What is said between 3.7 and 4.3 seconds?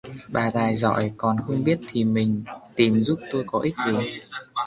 gì